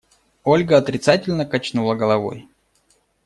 Ольга 0.45 0.77
отрицательно 0.77 1.45
качнула 1.45 1.93
головой. 1.93 2.49